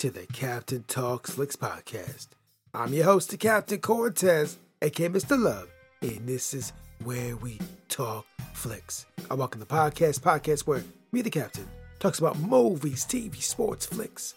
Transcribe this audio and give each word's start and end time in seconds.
to 0.00 0.10
the 0.10 0.26
Captain 0.28 0.82
Talks 0.84 1.32
Flicks 1.32 1.56
podcast. 1.56 2.28
I'm 2.72 2.94
your 2.94 3.04
host, 3.04 3.32
the 3.32 3.36
Captain 3.36 3.78
Cortez, 3.80 4.56
aka 4.80 5.10
Mr. 5.10 5.38
Love, 5.38 5.68
and 6.00 6.26
this 6.26 6.54
is 6.54 6.72
where 7.04 7.36
we 7.36 7.58
talk 7.90 8.24
flicks. 8.54 9.04
I 9.30 9.34
welcome 9.34 9.60
the 9.60 9.66
podcast, 9.66 10.20
podcast 10.20 10.60
where 10.60 10.82
me, 11.12 11.20
the 11.20 11.28
Captain, 11.28 11.68
talks 11.98 12.18
about 12.18 12.38
movies, 12.38 13.04
TV, 13.04 13.42
sports, 13.42 13.84
flicks, 13.84 14.32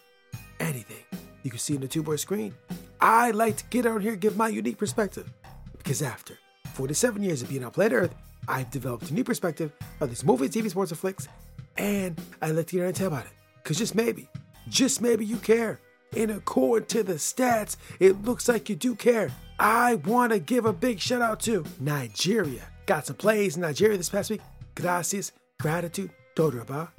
anything 0.59 1.05
you 1.43 1.49
can 1.49 1.59
see 1.59 1.75
on 1.75 1.79
the 1.81 1.87
two-board 1.87 2.19
screen. 2.19 2.53
I 2.99 3.31
like 3.31 3.55
to 3.55 3.65
get 3.69 3.85
out 3.85 4.01
here 4.01 4.11
and 4.11 4.21
give 4.21 4.35
my 4.35 4.49
unique 4.49 4.77
perspective 4.77 5.31
because 5.77 6.01
after 6.01 6.37
47 6.73 7.23
years 7.23 7.41
of 7.41 7.47
being 7.47 7.63
on 7.63 7.71
planet 7.71 7.93
Earth, 7.93 8.15
I've 8.49 8.69
developed 8.69 9.11
a 9.11 9.13
new 9.13 9.23
perspective 9.23 9.71
of 10.01 10.09
these 10.09 10.25
movies, 10.25 10.49
TV, 10.49 10.69
sports, 10.69 10.91
and 10.91 10.99
flicks, 10.99 11.29
and 11.77 12.19
I 12.41 12.51
like 12.51 12.67
to 12.67 12.75
get 12.75 12.81
out 12.81 12.87
and 12.87 12.95
tell 12.97 13.07
about 13.07 13.27
it. 13.27 13.31
Because 13.63 13.77
just 13.77 13.95
maybe, 13.95 14.27
just 14.69 15.01
maybe 15.01 15.25
you 15.25 15.37
care. 15.37 15.79
And 16.15 16.31
according 16.31 16.87
to 16.89 17.03
the 17.03 17.13
stats, 17.13 17.75
it 17.99 18.23
looks 18.23 18.47
like 18.47 18.69
you 18.69 18.75
do 18.75 18.95
care. 18.95 19.31
I 19.59 19.95
want 19.95 20.31
to 20.31 20.39
give 20.39 20.65
a 20.65 20.73
big 20.73 20.99
shout 20.99 21.21
out 21.21 21.39
to 21.41 21.65
Nigeria. 21.79 22.63
Got 22.85 23.07
some 23.07 23.15
plays 23.15 23.55
in 23.55 23.61
Nigeria 23.61 23.97
this 23.97 24.09
past 24.09 24.29
week. 24.29 24.41
Gracias, 24.75 25.31
gratitude, 25.59 26.11
Dodraba. 26.35 26.89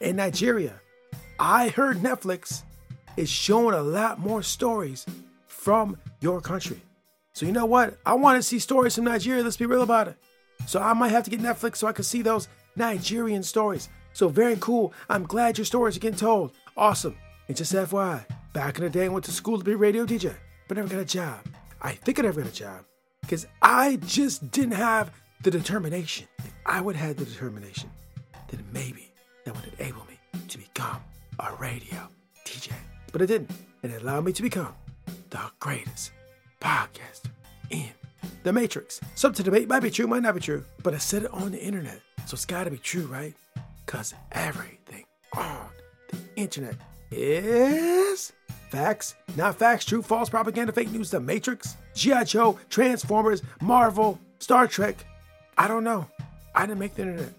In 0.00 0.16
Nigeria, 0.16 0.80
I 1.38 1.68
heard 1.68 1.98
Netflix 1.98 2.62
is 3.16 3.28
showing 3.28 3.74
a 3.74 3.82
lot 3.82 4.18
more 4.18 4.42
stories 4.42 5.06
from 5.46 5.96
your 6.20 6.40
country. 6.40 6.80
So 7.32 7.46
you 7.46 7.52
know 7.52 7.66
what? 7.66 7.98
I 8.04 8.14
want 8.14 8.38
to 8.38 8.42
see 8.42 8.58
stories 8.58 8.94
from 8.94 9.04
Nigeria. 9.04 9.42
Let's 9.42 9.56
be 9.56 9.66
real 9.66 9.82
about 9.82 10.08
it. 10.08 10.16
So 10.66 10.80
I 10.80 10.92
might 10.94 11.10
have 11.10 11.24
to 11.24 11.30
get 11.30 11.40
Netflix 11.40 11.76
so 11.76 11.86
I 11.86 11.92
can 11.92 12.04
see 12.04 12.22
those 12.22 12.48
Nigerian 12.76 13.42
stories. 13.42 13.88
So 14.12 14.28
very 14.28 14.56
cool. 14.60 14.92
I'm 15.08 15.24
glad 15.24 15.58
your 15.58 15.64
stories 15.64 15.96
are 15.96 16.00
getting 16.00 16.18
told. 16.18 16.52
Awesome. 16.80 17.14
And 17.46 17.54
just 17.54 17.74
FYI, 17.74 18.24
back 18.54 18.78
in 18.78 18.84
the 18.84 18.88
day, 18.88 19.04
I 19.04 19.08
went 19.08 19.26
to 19.26 19.32
school 19.32 19.58
to 19.58 19.64
be 19.64 19.72
a 19.72 19.76
radio 19.76 20.06
DJ, 20.06 20.34
but 20.66 20.78
never 20.78 20.88
got 20.88 20.98
a 20.98 21.04
job. 21.04 21.40
I 21.82 21.92
think 21.92 22.18
I 22.18 22.22
never 22.22 22.40
got 22.40 22.50
a 22.50 22.54
job 22.54 22.86
because 23.20 23.46
I 23.60 23.96
just 24.06 24.50
didn't 24.50 24.72
have 24.72 25.10
the 25.42 25.50
determination. 25.50 26.26
If 26.38 26.50
I 26.64 26.80
would 26.80 26.96
have 26.96 27.08
had 27.08 27.16
the 27.18 27.26
determination, 27.26 27.90
then 28.48 28.64
maybe 28.72 29.12
that 29.44 29.54
would 29.54 29.70
enable 29.78 30.06
me 30.06 30.18
to 30.48 30.56
become 30.56 31.02
a 31.38 31.52
radio 31.56 32.08
DJ. 32.46 32.72
But 33.12 33.20
it 33.20 33.26
didn't, 33.26 33.50
and 33.82 33.92
it 33.92 34.00
allowed 34.00 34.24
me 34.24 34.32
to 34.32 34.40
become 34.40 34.72
the 35.28 35.50
greatest 35.58 36.12
podcaster 36.62 37.28
in 37.68 37.90
the 38.42 38.54
Matrix. 38.54 39.02
Some 39.16 39.34
to 39.34 39.42
debate 39.42 39.68
might 39.68 39.80
be 39.80 39.90
true, 39.90 40.06
might 40.06 40.22
not 40.22 40.34
be 40.34 40.40
true, 40.40 40.64
but 40.82 40.94
I 40.94 40.98
said 40.98 41.24
it 41.24 41.30
on 41.34 41.52
the 41.52 41.62
internet, 41.62 42.00
so 42.24 42.36
it's 42.36 42.46
gotta 42.46 42.70
be 42.70 42.78
true, 42.78 43.04
right? 43.04 43.34
Because 43.84 44.14
everything 44.32 45.04
on 45.36 45.69
internet 46.42 46.76
is 47.10 48.32
facts, 48.70 49.14
not 49.36 49.56
facts, 49.56 49.84
true, 49.84 50.02
false, 50.02 50.28
propaganda, 50.28 50.72
fake 50.72 50.90
news, 50.90 51.10
the 51.10 51.20
Matrix, 51.20 51.76
G.I. 51.94 52.24
Joe, 52.24 52.58
Transformers, 52.68 53.42
Marvel, 53.60 54.18
Star 54.38 54.66
Trek. 54.66 55.04
I 55.58 55.68
don't 55.68 55.84
know. 55.84 56.06
I 56.54 56.66
didn't 56.66 56.78
make 56.78 56.94
the 56.94 57.02
internet. 57.02 57.32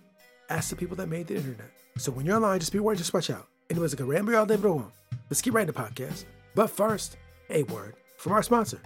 Ask 0.50 0.70
the 0.70 0.76
people 0.76 0.96
that 0.98 1.08
made 1.08 1.28
the 1.28 1.36
internet. 1.36 1.72
So 1.98 2.12
when 2.12 2.26
you're 2.26 2.36
online, 2.36 2.60
just 2.60 2.72
be 2.72 2.78
aware, 2.78 2.96
just 2.96 3.14
watch 3.14 3.30
out. 3.30 3.48
And 3.70 3.78
it 3.78 3.82
was 3.82 3.94
like 3.94 4.02
a 4.02 4.06
ramble 4.06 4.36
all 4.36 4.46
day, 4.46 4.58
but 4.58 4.74
one. 4.74 4.92
Let's 5.30 5.42
get 5.42 5.54
right 5.54 5.68
into 5.68 5.74
the 5.74 5.80
podcast. 5.80 6.26
But 6.56 6.70
first, 6.70 7.18
a 7.50 7.64
word 7.64 7.96
from 8.18 8.34
our 8.34 8.44
sponsor. 8.44 8.80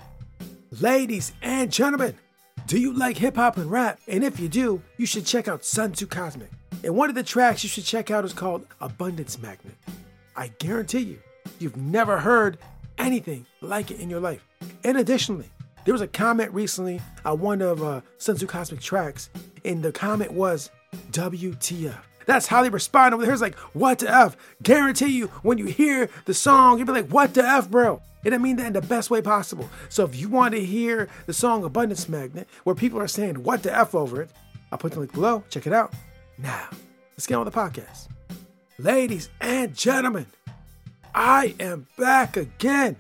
Ladies 0.80 1.34
and 1.42 1.72
gentlemen, 1.72 2.16
do 2.68 2.80
you 2.80 2.94
like 2.94 3.18
hip 3.18 3.36
hop 3.36 3.58
and 3.58 3.70
rap? 3.70 4.00
And 4.08 4.24
if 4.24 4.40
you 4.40 4.48
do, 4.48 4.82
you 4.98 5.06
should 5.06 5.26
check 5.26 5.48
out 5.48 5.66
Sun 5.66 5.94
Tzu 5.94 6.08
Cosmic. 6.08 6.50
And 6.84 6.96
one 6.96 7.10
of 7.10 7.16
the 7.16 7.24
tracks 7.24 7.64
you 7.64 7.70
should 7.70 7.86
check 7.86 8.12
out 8.12 8.26
is 8.26 8.34
called 8.34 8.68
Abundance 8.80 9.40
Magnet. 9.40 9.76
I 10.36 10.50
guarantee 10.60 11.00
you, 11.00 11.20
you've 11.60 11.78
never 11.78 12.18
heard 12.20 12.58
anything 12.98 13.46
like 13.62 13.92
it 13.92 14.00
in 14.00 14.10
your 14.10 14.20
life. 14.20 14.46
And 14.84 14.98
additionally, 14.98 15.50
there 15.86 15.94
was 15.94 16.02
a 16.02 16.08
comment 16.08 16.52
recently 16.54 17.02
on 17.24 17.40
one 17.40 17.62
of 17.62 17.84
uh, 17.84 18.02
Cosmic 18.48 18.82
tracks, 18.82 19.30
and 19.64 19.84
the 19.84 19.92
comment 19.92 20.34
was 20.34 20.72
WTF. 21.12 21.98
That's 22.26 22.48
how 22.48 22.64
they 22.64 22.70
respond 22.70 23.14
over 23.14 23.24
there. 23.24 23.34
It's 23.34 23.42
like, 23.42 23.56
what 23.74 24.00
the 24.00 24.10
F? 24.10 24.36
Guarantee 24.64 25.18
you, 25.18 25.28
when 25.44 25.58
you 25.58 25.66
hear 25.66 26.10
the 26.26 26.34
song, 26.34 26.78
you'll 26.78 26.88
be 26.88 26.94
like, 26.94 27.10
what 27.10 27.34
the 27.34 27.46
F, 27.46 27.70
bro? 27.70 28.02
And 28.26 28.34
I 28.34 28.40
mean 28.40 28.56
that 28.56 28.66
in 28.66 28.74
the 28.74 28.82
best 28.82 29.12
way 29.12 29.22
possible. 29.22 29.70
So 29.90 30.04
if 30.04 30.16
you 30.16 30.28
want 30.28 30.56
to 30.56 30.66
hear 30.66 31.08
the 31.28 31.34
song 31.34 31.64
Abundance 31.64 32.10
Magnet, 32.10 32.48
where 32.64 32.76
people 32.76 33.00
are 33.00 33.08
saying, 33.08 33.44
what 33.44 33.62
the 33.62 33.76
F 33.76 33.94
over 33.94 34.24
it, 34.24 34.32
I'll 34.72 34.80
put 34.80 34.94
the 34.94 35.00
link 35.00 35.14
below. 35.14 35.44
Check 35.50 35.68
it 35.68 35.74
out. 35.74 35.94
Now, 36.40 36.68
let's 37.12 37.28
get 37.28 37.36
on 37.36 37.46
with 37.46 37.54
the 37.54 37.60
podcast. 37.60 38.08
Ladies 38.78 39.30
and 39.40 39.74
gentlemen, 39.74 40.26
I 41.14 41.56
am 41.62 41.88
back 41.98 42.36
again. 42.36 42.98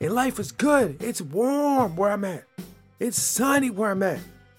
And 0.00 0.12
life 0.12 0.40
is 0.40 0.50
good. 0.50 1.00
It's 1.00 1.20
warm 1.20 1.94
where 1.94 2.10
I'm 2.10 2.24
at. 2.24 2.42
It's 2.98 3.22
sunny 3.22 3.70
where 3.70 3.92
I'm 3.92 4.02
at. 4.02 4.18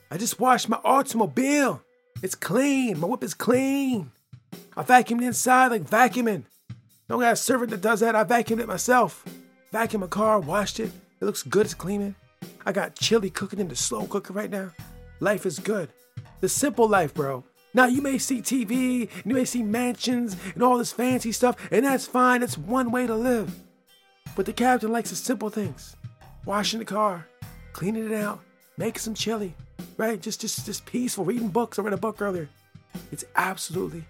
I 0.10 0.18
just 0.18 0.40
washed 0.40 0.70
my 0.70 0.80
automobile. 0.86 1.82
It's 2.22 2.36
clean. 2.36 3.02
My 3.02 3.08
whip 3.08 3.22
is 3.22 3.34
clean. 3.34 4.12
I 4.78 4.84
vacuumed 4.84 5.24
inside 5.24 5.72
like 5.72 5.90
vacuuming. 5.90 6.44
Don't 7.10 7.20
got 7.20 7.34
a 7.34 7.36
servant 7.36 7.72
that 7.72 7.82
does 7.82 8.00
that. 8.00 8.16
I 8.16 8.24
vacuumed 8.24 8.62
it 8.62 8.68
myself. 8.68 9.26
Vacuumed 9.74 10.00
my 10.00 10.08
car, 10.08 10.40
washed 10.40 10.80
it. 10.80 10.92
It 11.20 11.26
looks 11.26 11.44
good. 11.44 11.66
It's 11.66 11.74
cleaning. 11.74 12.16
I 12.66 12.72
got 12.72 12.96
chili 12.96 13.30
cooking 13.30 13.60
in 13.60 13.68
the 13.68 13.76
slow 13.76 14.08
cooker 14.08 14.32
right 14.32 14.50
now. 14.50 14.72
Life 15.20 15.46
is 15.46 15.60
good. 15.60 15.90
The 16.40 16.48
simple 16.48 16.88
life, 16.88 17.14
bro. 17.14 17.44
Now 17.76 17.88
you 17.88 18.02
may 18.02 18.18
see 18.18 18.42
TV, 18.42 19.02
and 19.02 19.26
you 19.26 19.34
may 19.36 19.44
see 19.44 19.62
mansions 19.62 20.38
and 20.54 20.64
all 20.64 20.78
this 20.78 20.94
fancy 20.94 21.34
stuff, 21.34 21.58
and 21.72 21.86
that's 21.86 22.08
fine. 22.08 22.42
It's 22.42 22.58
one 22.58 22.90
way 22.90 23.06
to 23.06 23.14
live. 23.14 23.54
But 24.34 24.46
the 24.46 24.54
captain 24.54 24.94
likes 24.94 25.10
the 25.10 25.18
simple 25.18 25.50
things: 25.50 25.98
washing 26.46 26.80
the 26.80 26.86
car, 26.86 27.28
cleaning 27.74 28.10
it 28.10 28.16
out, 28.16 28.40
making 28.78 29.00
some 29.00 29.14
chili, 29.14 29.54
right? 29.98 30.22
Just, 30.22 30.40
just, 30.40 30.66
just 30.66 30.86
peaceful. 30.86 31.26
Reading 31.26 31.50
books. 31.50 31.78
I 31.78 31.82
read 31.82 31.94
a 31.94 31.98
book 31.98 32.22
earlier. 32.22 32.48
It's 33.12 33.26
absolutely 33.36 34.06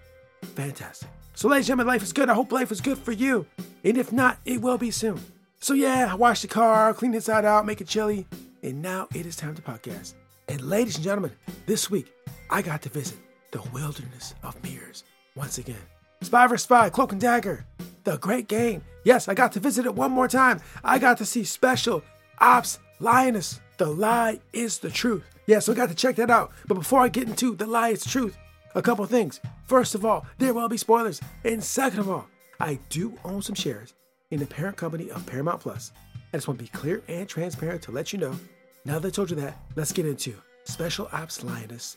fantastic. 0.53 1.09
So, 1.33 1.47
ladies 1.47 1.63
and 1.63 1.69
gentlemen, 1.69 1.87
life 1.87 2.03
is 2.03 2.13
good. 2.13 2.29
I 2.29 2.35
hope 2.35 2.51
life 2.51 2.71
is 2.71 2.81
good 2.81 2.99
for 2.99 3.13
you. 3.13 3.47
And 3.83 3.97
if 3.97 4.13
not, 4.13 4.37
it 4.45 4.61
will 4.61 4.77
be 4.77 4.91
soon. 4.91 5.19
So, 5.59 5.73
yeah, 5.73 6.09
I 6.11 6.13
washed 6.13 6.43
the 6.43 6.47
car, 6.47 6.93
cleaned 6.93 7.15
inside 7.15 7.45
out, 7.45 7.65
make 7.65 7.81
it 7.81 7.87
chilly, 7.87 8.27
and 8.61 8.83
now 8.83 9.07
it 9.15 9.25
is 9.25 9.35
time 9.35 9.55
to 9.55 9.61
podcast. 9.63 10.13
And, 10.47 10.61
ladies 10.61 10.97
and 10.97 11.03
gentlemen, 11.03 11.31
this 11.65 11.89
week 11.89 12.13
I 12.51 12.61
got 12.61 12.83
to 12.83 12.89
visit 12.89 13.17
the 13.55 13.69
wilderness 13.69 14.35
of 14.43 14.61
mirrors 14.63 15.05
once 15.33 15.59
again. 15.59 15.79
Spy 16.21 16.45
vs. 16.45 16.63
Spy, 16.63 16.89
Cloak 16.89 17.13
and 17.13 17.21
Dagger, 17.21 17.66
the 18.03 18.17
great 18.17 18.49
game. 18.49 18.83
Yes, 19.05 19.29
I 19.29 19.33
got 19.33 19.53
to 19.53 19.61
visit 19.61 19.85
it 19.85 19.95
one 19.95 20.11
more 20.11 20.27
time. 20.27 20.59
I 20.83 20.99
got 20.99 21.17
to 21.19 21.25
see 21.25 21.45
Special 21.45 22.03
Ops 22.39 22.79
Lioness. 22.99 23.61
The 23.77 23.85
lie 23.85 24.41
is 24.51 24.79
the 24.79 24.89
truth. 24.89 25.23
Yeah, 25.47 25.59
so 25.59 25.71
I 25.71 25.75
got 25.75 25.88
to 25.88 25.95
check 25.95 26.17
that 26.17 26.29
out. 26.29 26.51
But 26.67 26.73
before 26.75 26.99
I 26.99 27.07
get 27.07 27.29
into 27.29 27.55
the 27.55 27.65
lie 27.65 27.89
is 27.89 28.03
the 28.03 28.09
truth, 28.09 28.35
a 28.73 28.81
couple 28.81 29.05
things. 29.05 29.39
First 29.67 29.95
of 29.95 30.03
all, 30.03 30.25
there 30.38 30.53
will 30.53 30.67
be 30.67 30.75
spoilers. 30.75 31.21
And 31.45 31.63
second 31.63 31.99
of 31.99 32.09
all, 32.09 32.27
I 32.59 32.77
do 32.89 33.17
own 33.23 33.41
some 33.41 33.56
shares 33.56 33.94
in 34.31 34.41
the 34.41 34.47
parent 34.47 34.75
company 34.75 35.09
of 35.12 35.25
Paramount 35.25 35.62
Plus. 35.62 35.94
I 36.33 36.38
just 36.38 36.50
want 36.50 36.59
to 36.59 36.65
be 36.65 36.77
clear 36.77 37.01
and 37.07 37.30
transparent 37.30 37.83
to 37.83 37.94
let 37.94 38.12
you 38.12 38.19
know. 38.19 38.35
Now 38.83 39.00
that 39.00 39.07
I 39.07 39.12
told 39.12 39.30
you 39.30 39.38
that, 39.38 39.57
let's 39.77 39.94
get 39.94 40.06
into 40.06 40.33
Special 40.65 41.07
Ops 41.13 41.41
Lioness. 41.41 41.95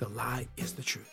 The 0.00 0.08
lie 0.08 0.48
is 0.56 0.72
the 0.72 0.82
truth. 0.82 1.12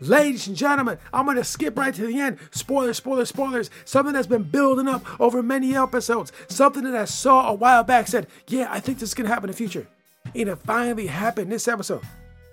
Ladies 0.00 0.48
and 0.48 0.56
gentlemen, 0.56 0.96
I'm 1.12 1.26
going 1.26 1.36
to 1.36 1.44
skip 1.44 1.76
right 1.76 1.94
to 1.94 2.06
the 2.06 2.18
end. 2.18 2.38
Spoilers, 2.50 2.96
spoilers, 2.96 3.28
spoilers. 3.28 3.68
Something 3.84 4.14
that's 4.14 4.26
been 4.26 4.44
building 4.44 4.88
up 4.88 5.20
over 5.20 5.42
many 5.42 5.76
episodes. 5.76 6.32
Something 6.48 6.84
that 6.84 6.96
I 6.96 7.04
saw 7.04 7.50
a 7.50 7.52
while 7.52 7.84
back 7.84 8.08
said, 8.08 8.26
yeah, 8.48 8.68
I 8.70 8.80
think 8.80 9.00
this 9.00 9.10
is 9.10 9.14
going 9.14 9.28
to 9.28 9.34
happen 9.34 9.50
in 9.50 9.52
the 9.52 9.56
future. 9.58 9.86
And 10.34 10.48
it 10.48 10.56
finally 10.60 11.08
happened 11.08 11.52
this 11.52 11.68
episode. 11.68 12.00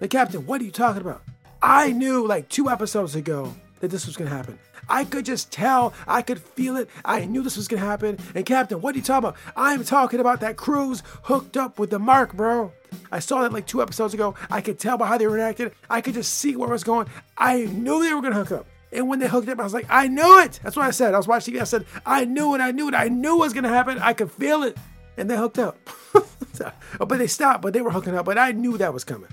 The 0.02 0.10
captain, 0.10 0.46
what 0.46 0.60
are 0.60 0.66
you 0.66 0.72
talking 0.72 1.02
about? 1.02 1.24
I 1.62 1.94
knew 1.94 2.28
like 2.28 2.50
two 2.50 2.70
episodes 2.70 3.16
ago 3.16 3.56
that 3.80 3.90
this 3.90 4.06
was 4.06 4.18
going 4.18 4.30
to 4.30 4.36
happen. 4.36 4.60
I 4.90 5.04
could 5.04 5.26
just 5.26 5.52
tell. 5.52 5.94
I 6.08 6.22
could 6.22 6.40
feel 6.40 6.78
it. 6.78 6.90
I 7.04 7.26
knew 7.26 7.42
this 7.42 7.58
was 7.58 7.68
going 7.68 7.82
to 7.82 7.88
happen. 7.88 8.18
And 8.36 8.46
Captain, 8.46 8.82
what 8.82 8.96
are 8.96 8.98
you 8.98 9.04
talking 9.04 9.30
about? 9.30 9.40
I'm 9.56 9.84
talking 9.84 10.20
about 10.20 10.40
that 10.42 10.58
Cruz 10.58 11.04
hooked 11.24 11.58
up 11.58 11.80
with 11.80 11.90
the 11.90 12.00
Mark, 12.00 12.34
bro. 12.34 12.72
I 13.12 13.20
saw 13.20 13.42
that 13.42 13.54
like 13.54 13.68
two 13.68 13.82
episodes 13.82 14.14
ago. 14.14 14.36
I 14.50 14.62
could 14.62 14.80
tell 14.80 14.98
by 14.98 15.08
how 15.08 15.18
they 15.18 15.28
reacted. 15.28 15.74
I 15.90 16.02
could 16.02 16.14
just 16.14 16.34
see 16.34 16.56
where 16.56 16.70
it 16.70 16.74
was 16.74 16.84
going. 16.84 17.08
I 17.38 17.66
knew 17.66 18.04
they 18.04 18.14
were 18.14 18.22
going 18.22 18.34
to 18.34 18.40
hook 18.40 18.52
up. 18.52 18.68
And 18.92 19.10
when 19.10 19.20
they 19.20 19.28
hooked 19.28 19.50
up, 19.50 19.60
I 19.60 19.64
was 19.64 19.74
like, 19.74 19.88
I 19.90 20.08
knew 20.08 20.40
it. 20.40 20.60
That's 20.64 20.76
what 20.76 20.86
I 20.86 20.92
said. 20.92 21.14
I 21.14 21.18
was 21.18 21.28
watching 21.28 21.54
TV. 21.54 21.62
I 21.62 21.66
said, 21.66 21.86
I 22.06 22.24
knew 22.24 22.56
it. 22.56 22.62
I 22.62 22.72
knew 22.72 22.88
it. 22.88 22.94
I 22.94 23.10
knew 23.10 23.36
it 23.36 23.40
was 23.40 23.54
going 23.54 23.66
to 23.66 23.70
happen. 23.70 24.00
I 24.00 24.14
could 24.14 24.32
feel 24.32 24.64
it. 24.64 24.78
And 25.18 25.30
they 25.30 25.36
hooked 25.36 25.60
up. 25.60 25.78
but 27.00 27.18
they 27.18 27.28
stopped, 27.28 27.62
but 27.62 27.74
they 27.74 27.82
were 27.82 27.92
hooking 27.92 28.16
up. 28.16 28.26
But 28.26 28.38
I 28.38 28.52
knew 28.52 28.78
that 28.78 28.94
was 28.94 29.04
coming. 29.04 29.30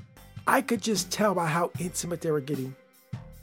I 0.46 0.60
could 0.60 0.82
just 0.82 1.10
tell 1.10 1.34
by 1.34 1.46
how 1.46 1.70
intimate 1.78 2.20
they 2.20 2.30
were 2.30 2.40
getting 2.40 2.74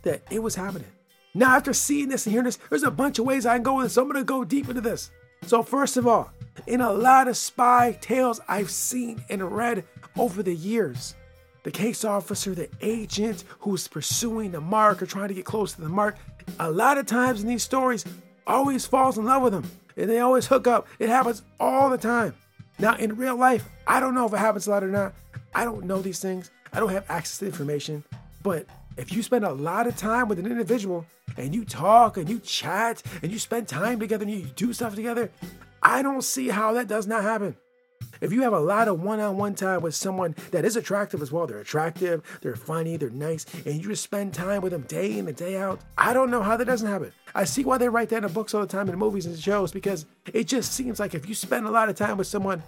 that 0.03 0.21
it 0.29 0.41
was 0.41 0.55
happening. 0.55 0.87
Now, 1.33 1.55
after 1.55 1.73
seeing 1.73 2.09
this 2.09 2.25
and 2.25 2.33
hearing 2.33 2.45
this, 2.45 2.59
there's 2.69 2.83
a 2.83 2.91
bunch 2.91 3.19
of 3.19 3.25
ways 3.25 3.45
I 3.45 3.55
can 3.55 3.63
go 3.63 3.75
with 3.75 3.85
this. 3.85 3.93
So 3.93 4.03
I'm 4.03 4.11
to 4.13 4.23
go 4.23 4.43
deep 4.43 4.67
into 4.67 4.81
this. 4.81 5.11
So, 5.45 5.63
first 5.63 5.97
of 5.97 6.07
all, 6.07 6.31
in 6.67 6.81
a 6.81 6.91
lot 6.91 7.27
of 7.27 7.37
spy 7.37 7.97
tales 8.01 8.41
I've 8.47 8.69
seen 8.69 9.23
and 9.29 9.51
read 9.51 9.85
over 10.17 10.43
the 10.43 10.53
years, 10.53 11.15
the 11.63 11.71
case 11.71 12.03
officer, 12.03 12.53
the 12.53 12.69
agent 12.81 13.43
who's 13.59 13.87
pursuing 13.87 14.51
the 14.51 14.61
mark 14.61 15.01
or 15.01 15.05
trying 15.05 15.29
to 15.29 15.33
get 15.33 15.45
close 15.45 15.73
to 15.73 15.81
the 15.81 15.89
mark, 15.89 16.17
a 16.59 16.69
lot 16.69 16.97
of 16.97 17.05
times 17.05 17.41
in 17.41 17.47
these 17.47 17.63
stories, 17.63 18.03
always 18.45 18.85
falls 18.85 19.17
in 19.17 19.25
love 19.25 19.43
with 19.43 19.53
them 19.53 19.69
and 19.95 20.09
they 20.09 20.19
always 20.19 20.47
hook 20.47 20.67
up. 20.67 20.87
It 20.99 21.09
happens 21.09 21.43
all 21.59 21.89
the 21.89 21.97
time. 21.97 22.33
Now, 22.79 22.95
in 22.95 23.15
real 23.15 23.35
life, 23.35 23.67
I 23.87 23.99
don't 23.99 24.15
know 24.15 24.25
if 24.25 24.33
it 24.33 24.37
happens 24.37 24.67
a 24.67 24.71
lot 24.71 24.83
or 24.83 24.89
not. 24.89 25.13
I 25.53 25.63
don't 25.63 25.85
know 25.85 26.01
these 26.01 26.19
things. 26.19 26.49
I 26.73 26.79
don't 26.79 26.89
have 26.89 27.05
access 27.09 27.37
to 27.39 27.45
information. 27.45 28.03
But 28.41 28.65
if 28.97 29.13
you 29.13 29.23
spend 29.23 29.45
a 29.45 29.51
lot 29.51 29.87
of 29.87 29.95
time 29.95 30.27
with 30.27 30.39
an 30.39 30.45
individual 30.45 31.05
and 31.37 31.55
you 31.55 31.65
talk 31.65 32.17
and 32.17 32.29
you 32.29 32.39
chat 32.39 33.01
and 33.21 33.31
you 33.31 33.39
spend 33.39 33.67
time 33.67 33.99
together 33.99 34.23
and 34.23 34.33
you 34.33 34.45
do 34.55 34.73
stuff 34.73 34.95
together, 34.95 35.31
I 35.81 36.01
don't 36.01 36.23
see 36.23 36.49
how 36.49 36.73
that 36.73 36.87
does 36.87 37.07
not 37.07 37.23
happen. 37.23 37.55
If 38.19 38.31
you 38.31 38.41
have 38.43 38.53
a 38.53 38.59
lot 38.59 38.87
of 38.87 39.01
one 39.01 39.19
on 39.19 39.37
one 39.37 39.55
time 39.55 39.81
with 39.81 39.95
someone 39.95 40.35
that 40.51 40.65
is 40.65 40.75
attractive 40.75 41.21
as 41.21 41.31
well, 41.31 41.47
they're 41.47 41.59
attractive, 41.59 42.21
they're 42.41 42.55
funny, 42.55 42.97
they're 42.97 43.09
nice, 43.09 43.45
and 43.65 43.75
you 43.75 43.89
just 43.89 44.03
spend 44.03 44.33
time 44.33 44.61
with 44.61 44.71
them 44.71 44.83
day 44.83 45.17
in 45.17 45.27
and 45.27 45.35
day 45.35 45.57
out, 45.57 45.81
I 45.97 46.13
don't 46.13 46.29
know 46.29 46.43
how 46.43 46.57
that 46.57 46.65
doesn't 46.65 46.87
happen. 46.87 47.11
I 47.33 47.45
see 47.45 47.63
why 47.63 47.77
they 47.77 47.89
write 47.89 48.09
that 48.09 48.17
in 48.17 48.23
the 48.23 48.29
books 48.29 48.53
all 48.53 48.61
the 48.61 48.67
time 48.67 48.89
in 48.89 48.97
movies 48.97 49.25
and 49.25 49.37
shows 49.39 49.71
because 49.71 50.05
it 50.33 50.45
just 50.45 50.73
seems 50.73 50.99
like 50.99 51.15
if 51.15 51.27
you 51.27 51.33
spend 51.33 51.65
a 51.65 51.71
lot 51.71 51.89
of 51.89 51.95
time 51.95 52.17
with 52.17 52.27
someone 52.27 52.61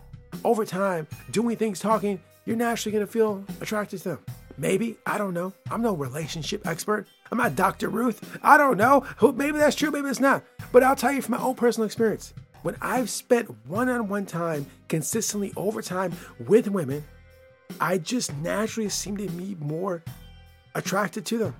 over 0.43 0.65
time, 0.65 1.07
doing 1.31 1.57
things, 1.57 1.79
talking, 1.79 2.19
you're 2.45 2.55
naturally 2.55 2.91
going 2.91 3.05
to 3.05 3.11
feel 3.11 3.43
attracted 3.61 4.01
to 4.01 4.09
them. 4.09 4.19
Maybe, 4.57 4.97
I 5.05 5.17
don't 5.17 5.33
know. 5.33 5.53
I'm 5.71 5.81
no 5.81 5.95
relationship 5.95 6.67
expert. 6.67 7.07
I'm 7.31 7.37
not 7.37 7.55
Dr. 7.55 7.89
Ruth. 7.89 8.37
I 8.43 8.57
don't 8.57 8.77
know. 8.77 9.05
Maybe 9.21 9.57
that's 9.57 9.75
true, 9.75 9.91
maybe 9.91 10.09
it's 10.09 10.19
not. 10.19 10.43
But 10.71 10.83
I'll 10.83 10.95
tell 10.95 11.11
you 11.11 11.21
from 11.21 11.35
my 11.35 11.43
own 11.43 11.55
personal 11.55 11.85
experience 11.85 12.33
when 12.63 12.77
I've 12.81 13.09
spent 13.09 13.53
one 13.67 13.89
on 13.89 14.07
one 14.07 14.25
time 14.25 14.65
consistently 14.87 15.53
over 15.55 15.81
time 15.81 16.13
with 16.47 16.67
women, 16.69 17.03
I 17.79 17.97
just 17.97 18.33
naturally 18.37 18.89
seem 18.89 19.17
to 19.17 19.27
be 19.27 19.55
more 19.59 20.01
attracted 20.73 21.25
to 21.27 21.37
them. 21.37 21.55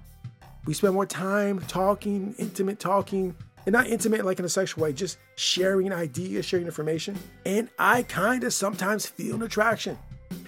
We 0.66 0.74
spend 0.74 0.94
more 0.94 1.06
time 1.06 1.60
talking, 1.68 2.34
intimate 2.38 2.80
talking, 2.80 3.36
and 3.66 3.74
not 3.74 3.88
intimate 3.88 4.24
like 4.24 4.40
in 4.40 4.45
a 4.45 4.50
sexual 4.50 4.84
way, 4.84 4.94
just 4.94 5.18
sharing 5.36 5.92
ideas, 5.92 6.45
sharing 6.45 6.66
information. 6.66 7.19
And 7.45 7.69
I 7.78 8.04
kind 8.04 8.44
of 8.45 8.54
sometimes 8.54 9.06
feel 9.06 9.36
an 9.36 9.44
attraction. 9.44 9.98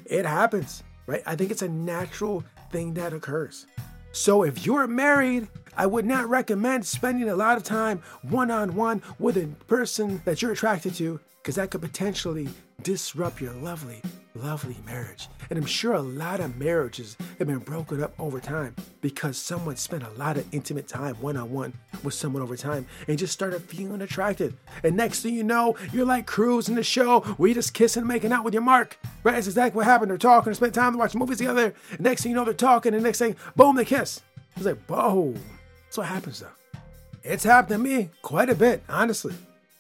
It 0.06 0.26
happens, 0.26 0.84
right? 1.08 1.24
I 1.26 1.36
think 1.36 1.52
it's 1.52 1.62
a 1.62 1.70
natural 1.70 2.44
thing 2.72 2.94
that 2.96 3.14
occurs. 3.14 3.66
So 4.12 4.44
if 4.44 4.66
you're 4.66 4.88
married, 4.88 5.48
I 5.76 5.86
would 5.86 6.06
not 6.06 6.30
recommend 6.30 6.86
spending 6.86 7.30
a 7.30 7.36
lot 7.36 7.58
of 7.58 7.64
time 7.64 8.02
one 8.22 8.50
on 8.50 8.76
one 8.76 9.02
with 9.20 9.38
a 9.38 9.48
person 9.68 10.22
that 10.24 10.42
you're 10.42 10.54
attracted 10.54 10.96
to, 10.96 11.20
because 11.42 11.56
that 11.56 11.70
could 11.72 11.82
potentially 11.82 12.48
disrupt 12.82 13.42
your 13.42 13.54
lovely, 13.54 14.02
lovely 14.36 14.78
marriage. 14.86 15.28
And 15.50 15.58
I'm 15.58 15.66
sure 15.66 15.94
a 15.94 16.02
lot 16.02 16.40
of 16.40 16.58
marriages 16.58 17.18
have 17.40 17.48
been 17.48 17.60
broken 17.60 18.04
up 18.04 18.14
over 18.20 18.40
time 18.40 18.76
because 19.02 19.38
someone 19.38 19.76
spent 19.76 20.04
a 20.04 20.10
lot 20.12 20.38
of 20.38 20.46
intimate 20.54 20.88
time 20.88 21.16
one 21.16 21.38
on 21.38 21.52
one 21.52 21.74
with 22.04 22.14
someone 22.14 22.42
over 22.44 22.58
time 22.58 22.86
and 23.08 23.18
just 23.18 23.34
started 23.34 23.62
feeling 23.64 24.02
attracted. 24.02 24.56
And 24.84 24.96
next 24.96 25.22
thing 25.22 25.36
you 25.36 25.44
know, 25.44 25.76
you're 25.92 26.06
like 26.06 26.26
Cruz 26.26 26.70
in 26.70 26.76
the 26.76 26.84
show 26.84 27.24
you're 27.40 27.54
just 27.54 27.74
kissing 27.74 28.06
making 28.06 28.32
out 28.32 28.44
with 28.44 28.54
your 28.54 28.64
mark. 28.64 28.98
Right? 29.24 29.34
That's 29.34 29.48
exactly 29.48 29.78
what 29.78 29.86
happened. 29.86 30.12
They're 30.12 30.18
talking, 30.18 30.52
they 30.52 30.56
spent 30.56 30.74
time 30.74 30.98
watching 30.98 31.20
movies 31.20 31.38
together. 31.38 31.74
And 31.92 32.02
next 32.02 32.24
thing 32.24 32.32
you 32.32 32.36
know, 32.36 32.46
they're 32.46 32.54
talking, 32.54 32.94
and 32.94 33.04
next 33.04 33.20
thing, 33.20 33.36
boom, 33.56 33.76
they 33.76 33.86
kiss. 33.86 34.22
It's 34.56 34.66
like, 34.66 34.86
boom. 34.88 35.40
That's 35.86 35.98
what 35.98 36.08
happens 36.08 36.40
though. 36.40 36.80
It's 37.24 37.44
happened 37.44 37.84
to 37.84 37.90
me 37.90 38.10
quite 38.22 38.50
a 38.50 38.56
bit, 38.56 38.84
honestly. 38.90 39.34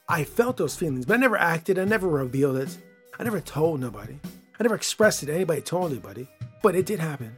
I 0.07 0.23
felt 0.23 0.57
those 0.57 0.75
feelings, 0.75 1.05
but 1.05 1.15
I 1.15 1.17
never 1.17 1.37
acted, 1.37 1.79
I 1.79 1.85
never 1.85 2.07
revealed 2.07 2.57
it. 2.57 2.77
I 3.17 3.23
never 3.23 3.39
told 3.39 3.79
nobody. 3.79 4.19
I 4.57 4.63
never 4.63 4.75
expressed 4.75 5.21
it 5.21 5.25
to 5.27 5.33
anybody, 5.33 5.61
told 5.61 5.91
anybody. 5.91 6.27
But 6.61 6.75
it 6.75 6.85
did 6.85 6.99
happen. 6.99 7.35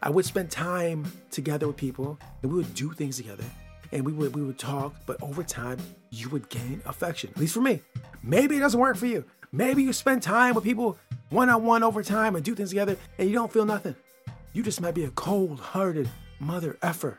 I 0.00 0.10
would 0.10 0.24
spend 0.24 0.50
time 0.50 1.10
together 1.30 1.66
with 1.66 1.76
people 1.76 2.18
and 2.42 2.50
we 2.50 2.58
would 2.58 2.74
do 2.74 2.92
things 2.92 3.16
together 3.16 3.44
and 3.92 4.04
we 4.04 4.12
would 4.12 4.34
we 4.34 4.42
would 4.42 4.58
talk, 4.58 4.94
but 5.06 5.22
over 5.22 5.42
time 5.42 5.78
you 6.10 6.28
would 6.30 6.48
gain 6.48 6.80
affection. 6.86 7.30
At 7.30 7.38
least 7.38 7.54
for 7.54 7.60
me. 7.60 7.80
Maybe 8.22 8.56
it 8.56 8.60
doesn't 8.60 8.78
work 8.80 8.96
for 8.96 9.06
you. 9.06 9.24
Maybe 9.50 9.82
you 9.82 9.92
spend 9.92 10.22
time 10.22 10.54
with 10.54 10.64
people 10.64 10.98
one 11.30 11.50
on 11.50 11.64
one 11.64 11.82
over 11.82 12.02
time 12.02 12.36
and 12.36 12.44
do 12.44 12.54
things 12.54 12.70
together 12.70 12.96
and 13.18 13.28
you 13.28 13.34
don't 13.34 13.52
feel 13.52 13.64
nothing. 13.64 13.94
You 14.52 14.62
just 14.62 14.80
might 14.80 14.94
be 14.94 15.04
a 15.04 15.10
cold 15.10 15.60
hearted 15.60 16.08
mother 16.40 16.78
effer. 16.82 17.18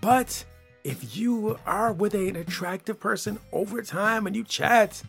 but 0.00 0.44
if 0.84 1.16
you 1.16 1.58
are 1.66 1.92
with 1.92 2.14
an 2.14 2.36
attractive 2.36 2.98
person 2.98 3.38
over 3.52 3.82
time 3.82 4.26
and 4.26 4.34
you 4.34 4.44
chat, 4.44 5.02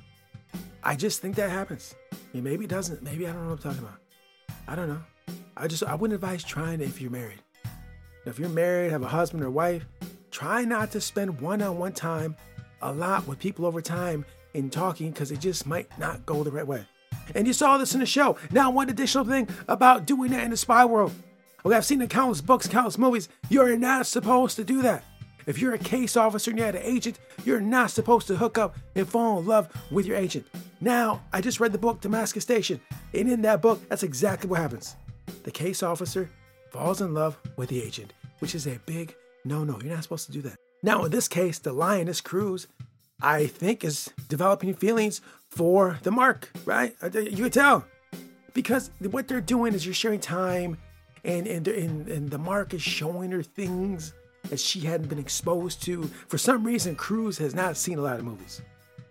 I 0.83 0.95
just 0.95 1.21
think 1.21 1.35
that 1.35 1.49
happens. 1.49 1.95
Maybe 2.41 2.65
it 2.65 2.69
doesn't. 2.69 3.03
Maybe 3.03 3.27
I 3.27 3.33
don't 3.33 3.43
know 3.43 3.49
what 3.51 3.65
I'm 3.65 3.71
talking 3.71 3.87
about. 3.87 3.99
I 4.67 4.75
don't 4.75 4.89
know. 4.89 5.01
I 5.55 5.67
just 5.67 5.83
I 5.83 5.95
wouldn't 5.95 6.15
advise 6.15 6.43
trying 6.43 6.81
it 6.81 6.85
if 6.85 6.99
you're 6.99 7.11
married. 7.11 7.41
If 8.25 8.39
you're 8.39 8.49
married, 8.49 8.91
have 8.91 9.03
a 9.03 9.07
husband 9.07 9.43
or 9.43 9.51
wife, 9.51 9.85
try 10.31 10.63
not 10.63 10.91
to 10.91 11.01
spend 11.01 11.41
one-on-one 11.41 11.93
time 11.93 12.35
a 12.81 12.91
lot 12.91 13.27
with 13.27 13.39
people 13.39 13.65
over 13.65 13.81
time 13.81 14.25
in 14.53 14.69
talking 14.69 15.11
because 15.11 15.31
it 15.31 15.39
just 15.39 15.67
might 15.67 15.87
not 15.99 16.25
go 16.25 16.43
the 16.43 16.51
right 16.51 16.65
way. 16.65 16.85
And 17.35 17.47
you 17.47 17.53
saw 17.53 17.77
this 17.77 17.93
in 17.93 17.99
the 17.99 18.05
show. 18.05 18.37
Now, 18.51 18.71
one 18.71 18.89
additional 18.89 19.25
thing 19.25 19.47
about 19.67 20.05
doing 20.05 20.31
that 20.31 20.43
in 20.43 20.51
the 20.51 20.57
spy 20.57 20.85
world. 20.85 21.11
Okay, 21.65 21.75
I've 21.75 21.85
seen 21.85 22.01
in 22.01 22.07
countless 22.09 22.41
books, 22.41 22.67
countless 22.67 22.97
movies. 22.97 23.29
You're 23.49 23.77
not 23.77 24.05
supposed 24.05 24.57
to 24.57 24.63
do 24.63 24.81
that. 24.81 25.03
If 25.45 25.59
you're 25.59 25.73
a 25.73 25.77
case 25.79 26.17
officer 26.17 26.51
and 26.51 26.59
you're 26.59 26.69
an 26.69 26.77
agent, 26.77 27.19
you're 27.45 27.61
not 27.61 27.91
supposed 27.91 28.27
to 28.27 28.37
hook 28.37 28.57
up 28.57 28.75
and 28.95 29.07
fall 29.07 29.39
in 29.39 29.45
love 29.45 29.69
with 29.91 30.05
your 30.05 30.17
agent. 30.17 30.45
Now, 30.83 31.21
I 31.31 31.39
just 31.39 31.61
read 31.61 31.71
the 31.71 31.77
book 31.77 32.01
Damascus 32.01 32.43
Station, 32.43 32.81
and 33.13 33.31
in 33.31 33.41
that 33.43 33.61
book, 33.61 33.79
that's 33.87 34.03
exactly 34.03 34.49
what 34.49 34.59
happens. 34.59 34.97
The 35.43 35.51
case 35.51 35.81
officer 35.81 36.29
falls 36.71 36.99
in 36.99 37.13
love 37.13 37.37
with 37.55 37.69
the 37.69 37.81
agent, 37.81 38.11
which 38.39 38.53
is 38.53 38.67
a 38.67 38.77
big 38.85 39.15
no 39.45 39.63
no. 39.63 39.79
You're 39.79 39.93
not 39.93 40.03
supposed 40.03 40.25
to 40.25 40.33
do 40.33 40.41
that. 40.41 40.57
Now, 40.83 41.05
in 41.05 41.11
this 41.11 41.29
case, 41.29 41.57
the 41.57 41.71
lioness 41.71 42.19
Cruz, 42.19 42.67
I 43.21 43.45
think, 43.45 43.85
is 43.85 44.11
developing 44.27 44.73
feelings 44.73 45.21
for 45.47 45.99
the 46.03 46.11
mark, 46.11 46.49
right? 46.65 46.93
Uh, 47.01 47.17
you 47.17 47.43
can 47.43 47.51
tell. 47.51 47.85
Because 48.53 48.91
what 48.99 49.29
they're 49.29 49.39
doing 49.39 49.73
is 49.73 49.85
you're 49.85 49.95
sharing 49.95 50.19
time, 50.19 50.77
and, 51.23 51.47
and, 51.47 51.65
and, 51.69 52.09
and 52.09 52.29
the 52.29 52.37
mark 52.37 52.73
is 52.73 52.81
showing 52.81 53.31
her 53.31 53.41
things 53.41 54.11
that 54.49 54.59
she 54.59 54.81
hadn't 54.81 55.07
been 55.07 55.17
exposed 55.17 55.81
to. 55.83 56.03
For 56.27 56.37
some 56.37 56.65
reason, 56.65 56.97
Cruz 56.97 57.37
has 57.37 57.55
not 57.55 57.77
seen 57.77 57.99
a 57.99 58.01
lot 58.01 58.19
of 58.19 58.25
movies, 58.25 58.61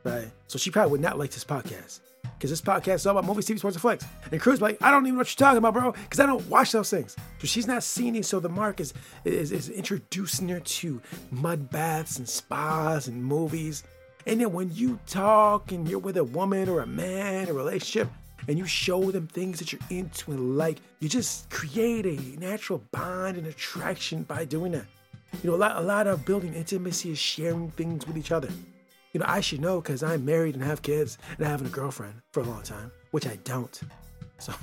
right? 0.04 0.30
So 0.48 0.58
she 0.58 0.70
probably 0.70 0.92
would 0.92 1.00
not 1.00 1.18
like 1.18 1.30
this 1.30 1.44
podcast 1.44 2.00
because 2.42 2.50
this 2.50 2.60
podcast 2.60 2.96
is 2.96 3.06
all 3.06 3.16
about 3.16 3.26
movies, 3.26 3.46
TV, 3.46 3.58
sports, 3.58 3.76
and 3.76 3.80
flicks. 3.80 4.04
And 4.30 4.40
Cruz 4.40 4.60
like, 4.60 4.82
I 4.82 4.90
don't 4.90 5.04
even 5.04 5.14
know 5.14 5.18
what 5.18 5.28
you're 5.30 5.46
talking 5.46 5.58
about, 5.58 5.74
bro, 5.74 5.92
because 5.92 6.18
I 6.18 6.26
don't 6.26 6.44
watch 6.48 6.72
those 6.72 6.90
things. 6.90 7.16
So 7.38 7.46
she's 7.46 7.66
not 7.68 7.84
seeing 7.84 8.16
it. 8.16 8.24
So 8.26 8.40
the 8.40 8.48
mark 8.48 8.80
is, 8.80 8.94
is, 9.24 9.52
is 9.52 9.68
introducing 9.68 10.48
her 10.48 10.60
to 10.60 11.00
mud 11.30 11.70
baths 11.70 12.18
and 12.18 12.28
spas 12.28 13.06
and 13.06 13.24
movies. 13.24 13.84
And 14.26 14.40
then 14.40 14.52
when 14.52 14.74
you 14.74 14.98
talk 15.06 15.72
and 15.72 15.88
you're 15.88 15.98
with 15.98 16.16
a 16.16 16.24
woman 16.24 16.68
or 16.68 16.80
a 16.80 16.86
man, 16.86 17.48
a 17.48 17.52
relationship, 17.52 18.08
and 18.48 18.58
you 18.58 18.66
show 18.66 19.12
them 19.12 19.28
things 19.28 19.60
that 19.60 19.72
you're 19.72 19.80
into 19.90 20.32
and 20.32 20.58
like, 20.58 20.78
you 20.98 21.08
just 21.08 21.48
create 21.48 22.06
a 22.06 22.40
natural 22.40 22.82
bond 22.90 23.36
and 23.36 23.46
attraction 23.46 24.24
by 24.24 24.44
doing 24.44 24.72
that. 24.72 24.86
You 25.42 25.50
know, 25.50 25.56
a 25.56 25.58
lot, 25.58 25.76
a 25.76 25.80
lot 25.80 26.06
of 26.06 26.24
building 26.24 26.54
intimacy 26.54 27.12
is 27.12 27.18
sharing 27.18 27.70
things 27.70 28.06
with 28.06 28.16
each 28.18 28.32
other. 28.32 28.48
You 29.12 29.20
know, 29.20 29.26
I 29.28 29.40
should 29.40 29.60
know 29.60 29.80
because 29.80 30.02
I'm 30.02 30.24
married 30.24 30.54
and 30.54 30.64
have 30.64 30.82
kids 30.82 31.18
and 31.36 31.46
I 31.46 31.50
have 31.50 31.64
a 31.64 31.68
girlfriend 31.68 32.14
for 32.32 32.40
a 32.40 32.44
long 32.44 32.62
time, 32.62 32.90
which 33.10 33.26
I 33.26 33.36
don't. 33.44 33.78
So, 34.38 34.54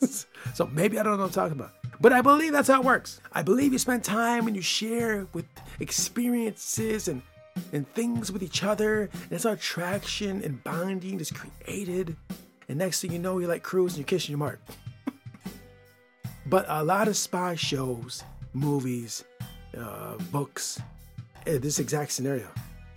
so 0.54 0.66
maybe 0.72 0.98
I 0.98 1.02
don't 1.02 1.16
know 1.16 1.24
what 1.24 1.26
I'm 1.26 1.32
talking 1.32 1.58
about. 1.58 1.72
But 2.00 2.12
I 2.12 2.20
believe 2.20 2.52
that's 2.52 2.68
how 2.68 2.80
it 2.80 2.84
works. 2.84 3.20
I 3.32 3.42
believe 3.42 3.72
you 3.72 3.78
spend 3.78 4.04
time 4.04 4.46
and 4.46 4.54
you 4.54 4.62
share 4.62 5.26
with 5.32 5.46
experiences 5.80 7.08
and 7.08 7.22
and 7.72 7.88
things 7.94 8.30
with 8.30 8.42
each 8.42 8.62
other. 8.62 9.02
And 9.12 9.30
that's 9.30 9.44
how 9.44 9.52
attraction 9.52 10.42
and 10.44 10.62
bonding 10.62 11.18
is 11.20 11.30
created. 11.30 12.16
And 12.68 12.78
next 12.78 13.00
thing 13.00 13.12
you 13.12 13.18
know, 13.18 13.38
you're 13.38 13.48
like 13.48 13.62
Cruz 13.62 13.92
and 13.92 13.98
you're 13.98 14.06
kissing 14.06 14.32
your 14.32 14.38
mark. 14.38 14.60
but 16.46 16.66
a 16.68 16.84
lot 16.84 17.08
of 17.08 17.16
spy 17.16 17.56
shows, 17.56 18.22
movies, 18.52 19.24
uh, 19.76 20.14
books, 20.30 20.80
uh, 21.46 21.58
this 21.58 21.78
exact 21.78 22.12
scenario. 22.12 22.48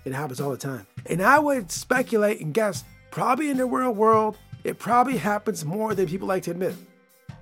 It 0.05 0.13
happens 0.13 0.41
all 0.41 0.51
the 0.51 0.57
time. 0.57 0.87
And 1.05 1.21
I 1.21 1.39
would 1.39 1.71
speculate 1.71 2.41
and 2.41 2.53
guess 2.53 2.83
probably 3.11 3.49
in 3.49 3.57
the 3.57 3.65
real 3.65 3.91
world, 3.91 4.37
it 4.63 4.79
probably 4.79 5.17
happens 5.17 5.65
more 5.65 5.93
than 5.95 6.07
people 6.07 6.27
like 6.27 6.43
to 6.43 6.51
admit. 6.51 6.75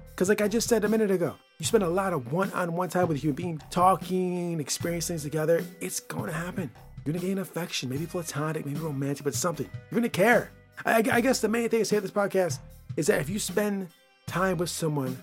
Because, 0.10 0.30
like 0.30 0.42
I 0.42 0.48
just 0.48 0.68
said 0.68 0.84
a 0.84 0.90
minute 0.90 1.12
ago, 1.12 1.36
you 1.60 1.66
spend 1.66 1.84
a 1.84 1.90
lot 1.90 2.14
of 2.14 2.32
one-on-one 2.32 2.90
time 2.90 3.08
with 3.08 3.18
a 3.18 3.20
human 3.20 3.36
being, 3.36 3.62
talking, 3.70 4.60
experiencing 4.60 5.16
things 5.16 5.24
together, 5.24 5.64
it's 5.82 6.00
going 6.00 6.28
to 6.28 6.34
happen. 6.34 6.70
You're 7.06 7.14
gonna 7.14 7.26
gain 7.26 7.38
affection, 7.40 7.90
maybe 7.90 8.06
platonic, 8.06 8.66
maybe 8.66 8.80
romantic, 8.80 9.24
but 9.24 9.34
something. 9.34 9.70
You're 9.90 10.00
gonna 10.00 10.10
care. 10.10 10.52
I, 10.86 10.98
I 11.12 11.22
guess 11.22 11.40
the 11.40 11.48
main 11.48 11.70
thing 11.70 11.80
I 11.80 11.84
say 11.84 11.98
at 11.98 12.04
this 12.04 12.12
podcast 12.12 12.60
is 12.98 13.08
that 13.08 13.22
if 13.22 13.30
you 13.30 13.40
spend 13.40 13.88
time 14.28 14.58
with 14.58 14.70
someone 14.70 15.18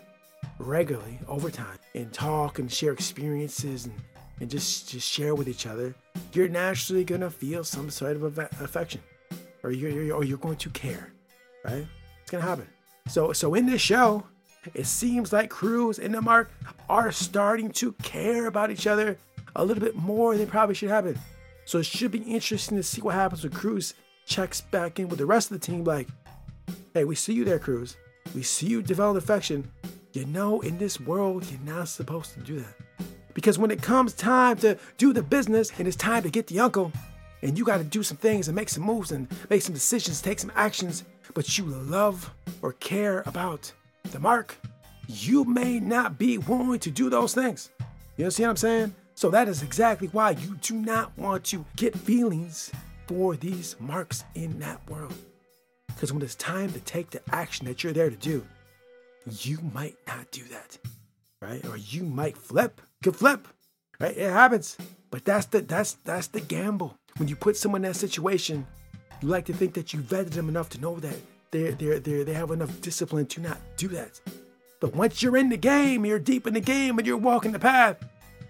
regularly 0.59 1.19
over 1.29 1.51
time 1.51 1.79
and 1.95 2.13
talk 2.13 2.59
and 2.59 2.73
share 2.73 2.93
experiences 2.93 3.87
and, 3.87 3.95
and 4.41 4.51
just 4.51 4.91
just 4.91 5.09
share 5.09 5.35
with 5.35 5.49
each 5.49 5.67
other, 5.67 5.95
you're 6.33 6.49
naturally 6.49 7.05
gonna 7.05 7.31
feel 7.31 7.65
some 7.65 7.91
sort 7.91 8.17
of 8.17 8.39
affection, 8.39 9.01
or 9.63 9.71
you're, 9.71 9.91
you're 9.91 10.17
or 10.17 10.25
you're 10.25 10.39
going 10.39 10.57
to 10.57 10.71
care, 10.71 11.13
right? 11.65 11.87
It's 12.23 12.31
gonna 12.31 12.45
happen. 12.45 12.67
So 13.09 13.33
so 13.33 13.55
in 13.55 13.67
this 13.67 13.81
show, 13.81 14.25
it 14.75 14.87
seems 14.87 15.33
like 15.33 15.51
Cruz 15.51 15.99
and 15.99 16.21
Mark 16.23 16.51
are 16.89 17.13
starting 17.13 17.71
to 17.73 17.93
care 18.03 18.47
about 18.47 18.71
each 18.71 18.87
other 18.87 19.17
a 19.55 19.65
little 19.65 19.83
bit 19.83 19.97
more 19.97 20.37
than 20.37 20.47
probably 20.47 20.75
should 20.75 20.91
happen. 20.91 21.19
So 21.65 21.79
it 21.79 21.87
should 21.87 22.13
be 22.13 22.19
interesting 22.19 22.77
to 22.77 22.83
see 22.83 23.01
what 23.01 23.15
happens 23.15 23.43
when 23.43 23.53
Cruz 23.53 23.95
checks 24.27 24.61
back 24.61 24.99
in 25.01 25.09
with 25.09 25.19
the 25.19 25.27
rest 25.27 25.51
of 25.51 25.61
the 25.61 25.67
team. 25.67 25.85
Like, 25.85 26.09
hey, 26.95 27.05
we 27.05 27.15
see 27.15 27.33
you 27.33 27.45
there, 27.45 27.59
Cruz. 27.59 27.97
We 28.35 28.43
see 28.43 28.67
you 28.67 28.83
develop 28.83 29.17
affection. 29.17 29.71
You 30.13 30.27
know, 30.27 30.61
in 30.61 30.79
this 30.79 31.01
world, 31.01 31.45
you're 31.51 31.75
not 31.75 31.89
supposed 31.89 32.35
to 32.35 32.41
do 32.41 32.61
that. 32.61 32.75
Because 33.37 33.59
when 33.59 33.71
it 33.71 33.83
comes 33.83 34.15
time 34.15 34.57
to 34.57 34.79
do 34.97 35.13
the 35.13 35.23
business 35.23 35.71
and 35.79 35.87
it's 35.87 35.95
time 35.95 36.23
to 36.23 36.31
get 36.31 36.47
the 36.47 36.59
uncle, 36.59 36.91
and 37.43 37.59
you 37.59 37.67
got 37.67 37.77
to 37.77 37.85
do 37.85 38.03
some 38.03 38.17
things 38.17 38.49
and 38.49 38.57
make 38.57 38.71
some 38.71 38.83
moves 38.83 39.13
and 39.13 39.29
make 39.51 39.61
some 39.61 39.75
decisions, 39.75 40.23
take 40.23 40.39
some 40.39 40.51
actions, 40.57 41.05
but 41.35 41.59
you 41.59 41.67
love 41.67 42.33
or 42.63 42.73
care 42.73 43.23
about 43.27 43.71
the 44.05 44.19
mark, 44.19 44.57
you 45.07 45.45
may 45.45 45.79
not 45.79 46.17
be 46.17 46.39
willing 46.39 46.79
to 46.79 46.91
do 46.91 47.11
those 47.11 47.35
things. 47.35 47.69
You 48.17 48.31
see 48.31 48.43
what 48.43 48.49
I'm 48.49 48.57
saying? 48.57 48.95
So 49.15 49.29
that 49.29 49.49
is 49.49 49.63
exactly 49.63 50.09
why 50.09 50.31
you 50.31 50.57
do 50.63 50.77
not 50.77 51.13
want 51.19 51.45
to 51.45 51.67
get 51.77 51.95
feelings 51.95 52.73
for 53.07 53.37
these 53.37 53.77
marks 53.79 54.25
in 54.35 54.59
that 54.61 54.81
world. 54.89 55.13
Because 55.89 56.11
when 56.11 56.23
it's 56.23 56.37
time 56.37 56.73
to 56.73 56.81
take 56.81 57.11
the 57.11 57.21
action 57.31 57.67
that 57.67 57.85
you're 57.85 57.93
there 57.93 58.09
to 58.09 58.17
do, 58.17 58.47
you 59.27 59.59
might 59.75 59.97
not 60.07 60.31
do 60.31 60.45
that. 60.45 60.79
Right? 61.41 61.65
Or 61.67 61.77
you 61.77 62.05
might 62.05 62.37
flip. 62.37 62.81
Could 63.03 63.17
flip. 63.17 63.47
Right? 64.01 64.17
It 64.17 64.31
happens. 64.31 64.77
But 65.11 65.25
that's 65.25 65.47
the 65.47 65.61
that's 65.61 65.95
that's 66.05 66.29
the 66.29 66.41
gamble. 66.41 66.97
When 67.17 67.29
you 67.29 67.37
put 67.37 67.57
someone 67.57 67.85
in 67.85 67.91
that 67.93 67.99
situation, 67.99 68.67
you 69.23 69.29
like 69.29 69.47
to 69.47 69.53
think 69.53 69.75
that 69.75 69.93
you 69.93 70.01
vetted 70.01 70.31
them 70.31 70.49
enough 70.49 70.69
to 70.71 70.81
know 70.81 70.99
that 71.01 71.17
they're, 71.51 71.73
they're, 71.73 71.99
they're, 72.01 72.25
they 72.25 72.35
have 72.35 72.51
enough 72.51 72.81
discipline 72.81 73.27
to 73.27 73.41
not 73.41 73.59
do 73.77 73.89
that. 73.89 74.21
But 74.81 74.95
once 74.95 75.23
you're 75.23 75.37
in 75.37 75.49
the 75.49 75.57
game, 75.57 76.05
you're 76.05 76.19
deep 76.19 76.47
in 76.47 76.55
the 76.55 76.61
game 76.61 76.99
and 76.99 77.07
you're 77.07 77.17
walking 77.17 77.53
the 77.53 77.59
path, 77.59 77.97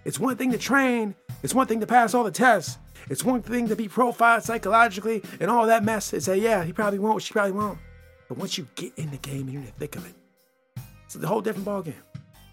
it's 0.04 0.18
one 0.18 0.36
thing 0.36 0.50
to 0.52 0.58
train, 0.58 1.14
it's 1.42 1.54
one 1.54 1.66
thing 1.66 1.80
to 1.80 1.86
pass 1.86 2.14
all 2.14 2.24
the 2.24 2.30
tests, 2.30 2.78
it's 3.08 3.22
one 3.22 3.42
thing 3.42 3.68
to 3.68 3.76
be 3.76 3.86
profiled 3.86 4.42
psychologically 4.42 5.22
and 5.38 5.50
all 5.50 5.66
that 5.66 5.84
mess 5.84 6.12
and 6.12 6.22
say, 6.22 6.36
yeah, 6.38 6.64
he 6.64 6.72
probably 6.72 6.98
won't, 6.98 7.22
she 7.22 7.32
probably 7.32 7.52
won't. 7.52 7.78
But 8.28 8.38
once 8.38 8.58
you 8.58 8.66
get 8.74 8.92
in 8.96 9.10
the 9.10 9.18
game 9.18 9.42
and 9.42 9.52
you're 9.52 9.62
in 9.62 9.66
the 9.66 9.72
thick 9.72 9.94
of 9.94 10.06
it, 10.06 10.14
it's 11.04 11.14
a 11.14 11.26
whole 11.26 11.40
different 11.40 11.68
ballgame. 11.68 11.94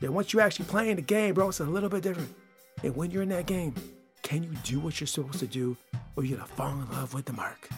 Then 0.04 0.14
once 0.14 0.34
you 0.34 0.42
actually 0.42 0.66
play 0.66 0.90
in 0.90 0.98
the 0.98 1.02
game, 1.02 1.34
bro, 1.34 1.48
it's 1.48 1.62
a 1.62 1.64
little 1.64 1.88
bit 1.88 2.04
different. 2.04 2.36
And 2.84 2.94
when 2.94 3.10
you're 3.10 3.22
in 3.22 3.30
that 3.30 3.46
game, 3.46 3.74
can 4.22 4.44
you 4.44 4.50
do 4.62 4.82
what 4.82 5.00
you're 5.00 5.08
supposed 5.08 5.40
to 5.40 5.48
do 5.48 5.78
or 6.18 6.26
you're 6.26 6.38
gonna 6.38 6.50
fall 6.50 6.72
in 6.72 6.92
love 6.92 7.14
with 7.14 7.24
the 7.24 7.32
mark? 7.32 7.70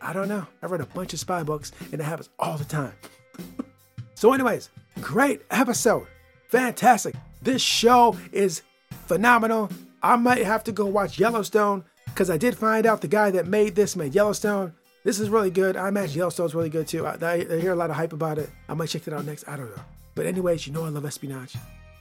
I 0.00 0.14
don't 0.14 0.26
know. 0.26 0.46
I've 0.62 0.70
read 0.70 0.80
a 0.80 0.86
bunch 0.86 1.12
of 1.12 1.20
spy 1.20 1.42
books 1.42 1.72
and 1.92 2.00
it 2.00 2.04
happens 2.04 2.30
all 2.38 2.56
the 2.56 2.64
time. 2.64 2.94
so, 4.14 4.32
anyways, 4.32 4.70
great 5.02 5.42
episode. 5.50 6.06
Fantastic. 6.48 7.14
This 7.42 7.60
show 7.60 8.16
is 8.32 8.62
phenomenal. 9.04 9.68
I 10.02 10.16
might 10.16 10.46
have 10.46 10.64
to 10.64 10.72
go 10.72 10.86
watch 10.86 11.18
Yellowstone 11.18 11.84
because 12.06 12.30
I 12.30 12.38
did 12.38 12.56
find 12.56 12.86
out 12.86 13.02
the 13.02 13.08
guy 13.08 13.30
that 13.32 13.48
made 13.48 13.74
this 13.74 13.96
made 13.96 14.14
Yellowstone. 14.14 14.72
This 15.04 15.20
is 15.20 15.28
really 15.28 15.50
good. 15.50 15.76
I 15.76 15.88
imagine 15.88 16.16
Yellowstone's 16.16 16.54
really 16.54 16.70
good 16.70 16.88
too. 16.88 17.06
I, 17.06 17.18
I, 17.20 17.32
I 17.34 17.60
hear 17.60 17.72
a 17.72 17.76
lot 17.76 17.90
of 17.90 17.96
hype 17.96 18.14
about 18.14 18.38
it. 18.38 18.48
I 18.66 18.72
might 18.72 18.88
check 18.88 19.06
it 19.06 19.12
out 19.12 19.26
next. 19.26 19.46
I 19.46 19.58
don't 19.58 19.68
know. 19.76 19.82
But 20.16 20.26
anyways, 20.26 20.66
you 20.66 20.72
know 20.72 20.84
I 20.84 20.88
love 20.88 21.04
espionage. 21.04 21.54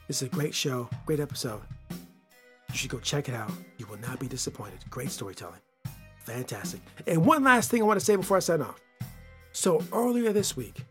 This 0.08 0.24
is 0.24 0.28
a 0.28 0.32
great 0.32 0.56
show, 0.56 0.90
great 1.06 1.20
episode. 1.20 1.62
You 1.92 2.76
should 2.76 2.90
go 2.90 3.00
check 3.00 3.30
it 3.30 3.36
out. 3.36 3.52
You 3.78 3.86
will 3.86 4.00
not 4.00 4.20
be 4.20 4.28
disappointed. 4.28 4.80
Great 4.90 5.12
storytelling. 5.12 5.62
Fantastic. 6.24 6.82
And 7.06 7.24
one 7.24 7.44
last 7.44 7.70
thing 7.70 7.84
I 7.84 7.86
want 7.86 8.00
to 8.00 8.06
say 8.06 8.16
before 8.16 8.38
I 8.38 8.40
sign 8.40 8.62
off. 8.62 8.82
So 9.52 9.84
earlier 9.94 10.34
this 10.34 10.58
week, 10.58 10.84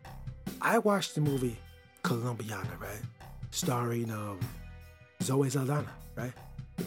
I 0.63 0.79
watched 0.79 1.17
the 1.17 1.21
movie 1.21 1.59
Colombiana, 2.05 2.79
right? 2.79 3.03
Starring 3.51 4.13
um, 4.13 4.39
Zoe 5.21 5.51
Saldana 5.51 5.91
right? 6.17 6.33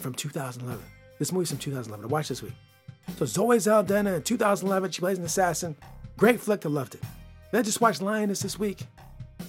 From 0.00 0.14
2011. 0.14 0.82
This 1.18 1.32
movie's 1.32 1.50
from 1.50 1.58
2011. 1.58 2.04
I 2.04 2.08
watched 2.08 2.28
this 2.28 2.42
week. 2.42 2.54
So 3.16 3.24
Zoe 3.24 3.58
Saldana 3.58 4.14
in 4.14 4.22
2011, 4.22 4.90
she 4.92 5.00
plays 5.00 5.18
an 5.18 5.24
assassin. 5.24 5.76
Great 6.16 6.40
flick, 6.40 6.64
I 6.66 6.68
loved 6.68 6.94
it. 6.94 7.02
Then 7.50 7.60
I 7.60 7.62
just 7.62 7.80
watched 7.80 8.02
Lioness 8.02 8.40
this 8.40 8.58
week. 8.58 8.84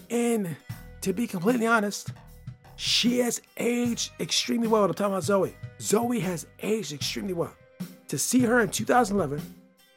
And 0.09 0.55
to 1.01 1.13
be 1.13 1.27
completely 1.27 1.67
honest, 1.67 2.11
she 2.75 3.19
has 3.19 3.41
aged 3.57 4.11
extremely 4.19 4.67
well. 4.67 4.85
I'm 4.85 4.93
talking 4.93 5.13
about 5.13 5.23
Zoe. 5.23 5.55
Zoe 5.81 6.19
has 6.19 6.47
aged 6.61 6.93
extremely 6.93 7.33
well. 7.33 7.53
To 8.07 8.17
see 8.17 8.39
her 8.41 8.61
in 8.61 8.69
2011 8.69 9.41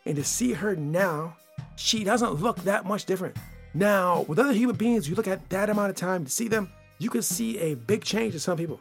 and 0.05 0.17
to 0.17 0.25
see 0.25 0.53
her 0.53 0.77
now, 0.77 1.37
she 1.77 2.05
doesn't 2.05 2.35
look 2.35 2.57
that 2.65 2.85
much 2.85 3.05
different. 3.05 3.37
Now, 3.75 4.23
with 4.29 4.39
other 4.39 4.53
human 4.53 4.77
beings, 4.77 5.09
you 5.09 5.15
look 5.15 5.29
at 5.29 5.49
that 5.51 5.71
amount 5.71 5.91
of 5.91 5.97
time 5.97 6.25
to 6.25 6.31
see 6.31 6.49
them, 6.49 6.71
you 6.99 7.09
can 7.09 7.23
see 7.23 7.59
a 7.59 7.75
big 7.75 8.05
change 8.05 8.35
in 8.35 8.41
some 8.41 8.59
people. 8.59 8.81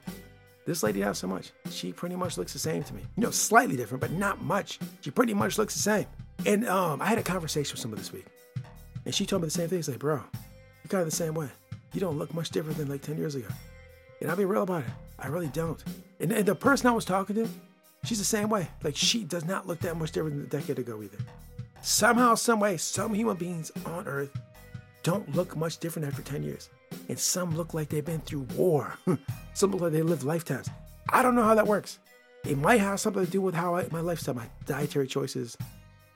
This 0.66 0.84
lady 0.84 1.00
not 1.00 1.18
so 1.18 1.28
much. 1.28 1.52
She 1.70 1.92
pretty 1.92 2.16
much 2.16 2.38
looks 2.38 2.54
the 2.54 2.60
same 2.60 2.84
to 2.84 2.94
me. 2.94 3.02
You 3.18 3.24
know, 3.24 3.32
slightly 3.32 3.76
different, 3.76 4.02
but 4.02 4.12
not 4.12 4.42
much. 4.44 4.80
She 5.02 5.10
pretty 5.10 5.34
much 5.34 5.58
looks 5.58 5.74
the 5.74 5.80
same. 5.80 6.06
And 6.46 6.68
um, 6.68 7.02
I 7.02 7.06
had 7.06 7.18
a 7.18 7.24
conversation 7.24 7.74
with 7.74 7.80
someone 7.80 8.00
this 8.00 8.12
week, 8.12 8.26
and 9.06 9.14
she 9.14 9.26
told 9.26 9.42
me 9.42 9.48
the 9.48 9.52
same 9.52 9.70
thing. 9.70 9.80
It's 9.80 9.88
like, 9.88 10.00
bro, 10.00 10.16
you're 10.16 10.90
kind 10.90 11.02
of 11.02 11.10
the 11.10 11.16
same 11.16 11.34
way. 11.34 11.50
You 11.94 12.00
don't 12.00 12.18
look 12.18 12.34
much 12.34 12.50
different 12.50 12.78
than 12.78 12.90
like 12.90 13.02
10 13.02 13.18
years 13.18 13.36
ago. 13.36 13.48
And 14.22 14.30
I'll 14.30 14.38
be 14.38 14.46
real 14.46 14.64
about 14.64 14.84
it. 14.84 14.90
I 15.20 15.28
really 15.28 15.48
don't. 15.48 15.84
And, 16.20 16.32
and 16.32 16.46
the 16.46 16.56
person 16.56 16.88
I 16.88 16.92
was 16.92 17.06
talking 17.06 17.36
to, 17.36 17.48
she's 18.06 18.20
the 18.20 18.26
same 18.26 18.50
way. 18.50 18.68
Like, 18.84 18.96
she 18.96 19.24
does 19.24 19.46
not 19.46 19.68
look 19.68 19.80
that 19.80 19.98
much 19.98 20.12
different 20.12 20.36
than 20.36 20.46
a 20.60 20.62
decade 20.62 20.80
ago 20.80 21.02
either. 21.02 21.18
Somehow, 21.82 22.36
some 22.36 22.60
way, 22.60 22.78
some 22.78 23.14
human 23.14 23.38
beings 23.38 23.72
on 23.86 24.08
Earth 24.08 24.32
don't 25.04 25.36
look 25.36 25.56
much 25.56 25.80
different 25.80 26.08
after 26.08 26.22
10 26.22 26.44
years 26.44 26.70
and 27.10 27.20
some 27.20 27.56
look 27.56 27.74
like 27.74 27.90
they've 27.90 28.06
been 28.06 28.22
through 28.22 28.48
war. 28.56 28.94
some 29.54 29.72
look 29.72 29.82
like 29.82 29.92
they 29.92 30.02
lived 30.02 30.24
lifetimes. 30.24 30.70
I 31.10 31.22
don't 31.22 31.36
know 31.36 31.44
how 31.44 31.56
that 31.56 31.68
works. 31.68 32.00
It 32.46 32.58
might 32.58 32.80
have 32.80 33.00
something 33.00 33.24
to 33.26 33.32
do 33.32 33.42
with 33.42 33.54
how 33.54 33.76
I, 33.76 33.88
my 33.92 34.02
lifestyle, 34.02 34.36
my 34.36 34.48
dietary 34.66 35.08
choices, 35.08 35.58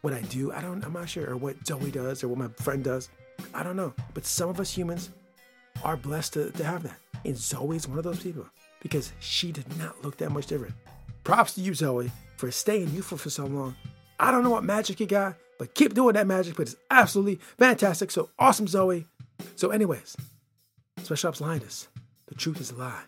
what 0.01 0.13
I 0.13 0.22
do. 0.22 0.51
I 0.51 0.62
don't. 0.62 0.84
I'm 0.84 0.94
not 0.94 1.10
sure, 1.10 1.29
or 1.29 1.38
what 1.38 1.55
Zoe 1.65 1.91
does, 1.91 2.24
or 2.24 2.29
what 2.29 2.38
my 2.38 2.48
friend 2.63 2.84
does. 2.84 3.10
I 3.53 3.63
don't 3.63 3.75
know. 3.75 3.94
But 4.13 4.25
some 4.25 4.50
of 4.50 4.60
us 4.60 4.72
humans 4.72 5.10
are 5.84 5.98
blessed 5.98 6.34
to, 6.34 6.51
to 6.51 6.63
have 6.63 6.84
that. 6.84 6.98
And 7.24 7.38
Zoe's 7.38 7.88
one 7.88 7.98
of 7.98 8.03
those 8.03 8.22
people 8.22 8.48
because 8.82 9.12
she 9.20 9.51
did 9.51 9.65
not 9.77 10.03
look 10.03 10.17
that 10.17 10.32
much 10.32 10.48
different. 10.48 10.75
Props 11.24 11.55
to 11.55 11.62
you, 11.62 11.74
Zoe, 11.74 12.12
for 12.38 12.51
staying 12.51 12.91
youthful 12.91 13.17
for 13.17 13.29
so 13.29 13.46
long. 13.46 13.75
I 14.20 14.32
don't 14.32 14.44
know 14.44 14.51
what 14.51 14.63
magic 14.63 15.00
you 15.00 15.08
got, 15.08 15.36
but 15.58 15.74
keep 15.74 15.94
doing 15.94 16.13
that 16.13 16.27
magic. 16.27 16.55
But 16.55 16.67
it's 16.67 16.75
absolutely 16.91 17.39
fantastic. 17.58 18.12
So 18.12 18.29
awesome, 18.38 18.67
Zoe. 18.67 19.08
So, 19.55 19.72
anyways, 19.72 20.15
Special 21.03 21.29
Ops 21.29 21.41
Lioness, 21.41 21.88
The 22.27 22.36
Truth 22.36 22.62
is 22.62 22.72
a 22.72 22.75
Lie. 22.75 23.03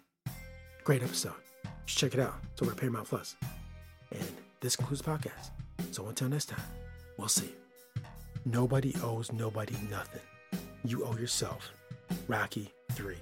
Great 0.84 1.04
episode. 1.04 1.34
You 1.64 1.70
should 1.86 2.00
check 2.00 2.14
it 2.14 2.20
out. 2.20 2.36
It's 2.54 2.62
over 2.62 2.72
at 2.72 2.78
Paramount 2.78 3.08
Plus. 3.08 3.36
And 4.12 4.28
this 4.62 4.76
concludes 4.76 5.02
the 5.02 5.12
podcast. 5.12 5.52
So 5.92 6.08
until 6.08 6.30
next 6.30 6.48
time, 6.48 6.62
we'll 7.18 7.28
see. 7.28 7.52
Nobody 8.46 8.96
owes 9.04 9.32
nobody 9.32 9.76
nothing. 9.90 10.22
You 10.84 11.06
owe 11.06 11.18
yourself. 11.18 11.72
Rocky 12.28 12.74
3. 12.94 13.16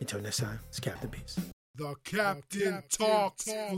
Until 0.00 0.20
next 0.20 0.38
time, 0.38 0.58
it's 0.68 0.80
Captain 0.80 1.10
Peace. 1.10 1.38
The 1.74 1.94
Captain, 2.04 2.58
the 2.58 2.64
Captain 2.70 3.06
Talks, 3.06 3.44
Talks. 3.44 3.72